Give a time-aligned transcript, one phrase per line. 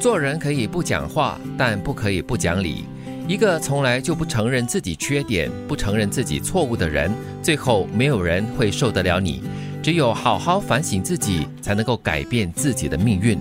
[0.00, 2.84] 做人可以不讲话，但不可以不讲理。
[3.26, 7.12] 一个从来就不承认自己缺点、不承认自己错误的人，
[7.42, 9.42] 最后没有人会受得了你。
[9.82, 13.38] 只有好好反省自己，才能够改变自己的命运。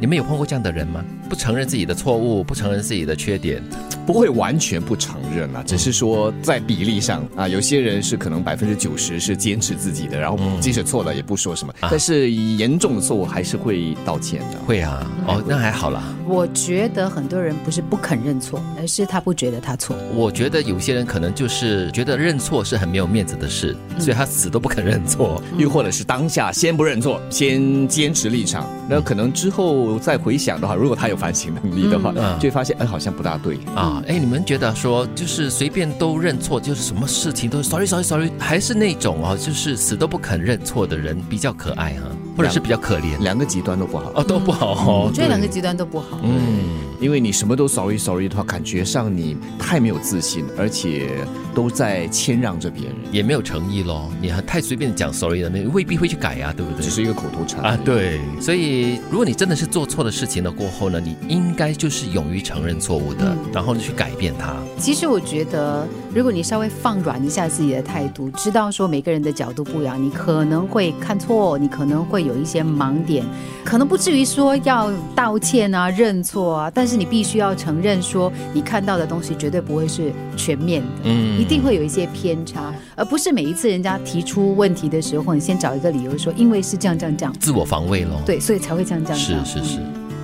[0.00, 1.04] 你们有碰过这样的人吗？
[1.28, 3.62] 不承认自己的错误，不承认自己的缺点。
[4.10, 14.58] 不会完全不承认了，只是说在比例上啊，有些人是可能百分之九十是坚持自己的，然后即使错了也不说什么，但是严重的错误还是会道歉的。
[14.66, 16.02] 会啊，哦，那还好啦。
[16.26, 19.94] 我觉得很多人不是不肯认错，而是他不觉得他错。
[20.12, 33.56] 我觉得有些人可能就是觉得认错是很没有面子的事，所以他死都不肯认错，又或者是当下先不认错，先坚持立场，那可能之后再回想的话，如果他有反省能力的话，就会发现哎，好像不大对。
[33.76, 33.99] 啊。
[34.06, 44.12] 哎，你们觉得说就是随便都认错，就是什么事情都 sorry sorry sorry，还是那种哦，就是死都不肯认错的人比较可爱哈，或者是比较可怜，两个极端都不好。
[44.14, 46.18] 哦，都不好哦，我觉得两个极端都不好。
[46.22, 51.08] 嗯，因为你什么都 sorry sorry 的话，感觉上你太没有自信，而且
[51.54, 54.10] 都在谦让着别人，也没有诚意咯。
[54.20, 56.82] 你还太随便讲 sorry 了，你未必会去改呀，对不对？
[56.82, 57.78] 只是一个口头禅啊。
[57.82, 64.54] 对，所以如果你真的是做错了事情了过后呢，你应该就是勇于承认错误的，然后呢去改变它。
[64.78, 73.24] 其实我觉得，如果你稍微放软一下自己的态度，知道说每个人的角度不一样，你可能会看错，你可能会有一些盲点，
[73.64, 88.20] 可能不至于说要道歉啊、认错啊，但是你必须要承认说，你看到的东西绝对不会是全面的，嗯，一定会有一些偏差，而不是每一次人家提出问题的时候，你先找一个理由说，因为是这样这样这样，自我防卫咯。
[88.26, 89.16] 对，所以才会这样这样。
[89.18, 89.78] 是是是，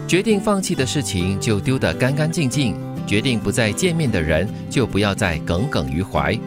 [0.09, 2.75] 决定放弃的事情就丢得干干净净。
[3.07, 6.39] 决定不再见面的人，就不要再耿耿于怀。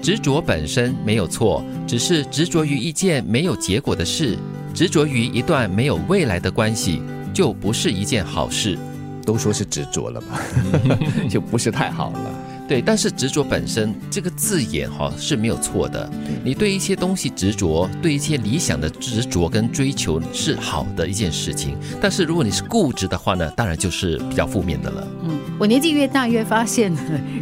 [0.00, 4.38] 执着本身没有错，只是执着于一件没有结果的事，
[4.72, 7.02] 执着于一段没有未来的关系，
[7.34, 8.78] 就不是一件好事。
[9.26, 10.40] 都说是执着了嘛，
[11.28, 12.37] 就不是太好了。
[12.68, 16.08] 对，但是执着本身这个字眼哈是没有错的。
[16.44, 21.74] 你对一些东西执着，对一些理想的执着跟追求是好的一件事情。
[21.98, 25.08] 但是如果你是固执的话呢，当然就是比较负面的了。
[25.24, 26.94] 嗯，我年纪越大越发现，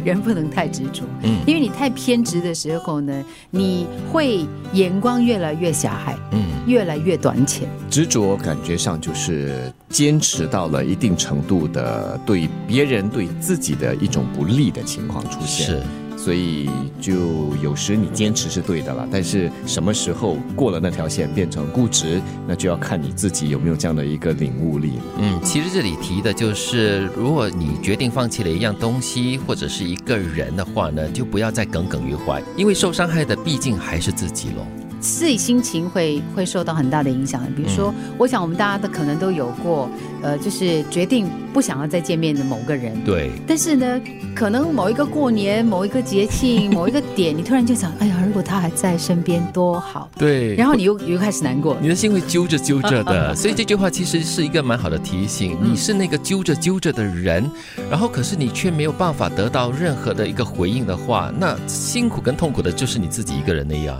[0.05, 1.03] 人不能太执着。
[1.23, 7.67] 嗯，因为你太偏执的时候呢，你会眼光越来越狭隘，嗯，越来越短浅。
[7.89, 15.23] 执着感觉上就是坚持到了一定程度的对别人对自己的一种不利的情况。
[15.31, 15.81] 出现是，
[16.15, 16.69] 所以
[17.01, 17.13] 就
[17.61, 24.93] 有时你坚持是对的了，但是什么时候过了那条线变成固执，那就要看你自己有没有这样的一个领悟力。
[25.17, 34.65] 嗯，其实这里提的就是，如果你决定放弃了一样东西或者是一个人的话呢，就不要再耿耿于怀，因为受伤害的毕竟还是自己喽。
[34.99, 39.89] 自己心情会会受到很大的影响比如说，我想我们大家都可能都有过，
[40.21, 42.93] 呃，就是决定不想要再见面的某个人。
[43.03, 43.31] 对。
[43.47, 44.01] 但是呢，
[44.35, 50.09] 可能某一个过年、某一个节庆、 某一个点，你突然就想，哎呀，如果他还在身边多好。
[50.17, 50.55] 对。
[50.55, 53.33] 然后你又又开始难过，你的心会揪着揪着的。
[53.37, 57.49] 所以这句话其实是一个蛮好的提醒，你是那个揪着揪着的人，
[57.89, 63.95] 然后可是你却没有办法得到任何的一个回应的话，那辛苦跟痛苦的就是你自己一个人的呀。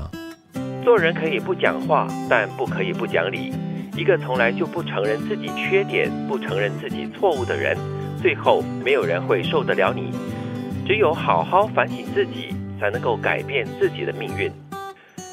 [0.88, 3.52] 做人可以不讲话，但不可以不讲理。
[3.98, 7.76] 一个从来就不承认自己缺点、不承认自己错误的人，
[8.22, 10.14] 最后没有人会受得了你。
[10.88, 14.50] 只有好好反省自己，才能够改变自己的命运。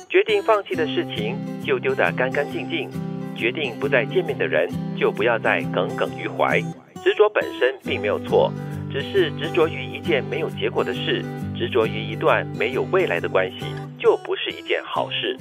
[0.08, 2.90] 决定放弃的事情就丢得干干净净。
[3.36, 6.60] 决定不再见面的人，就不要再耿耿于怀。
[7.04, 8.52] 执着本身并没有错，
[8.90, 13.66] 只是执着于一件没有结果的事，执着于一段没有未来的关系。
[14.04, 15.34] 就不是一件好事。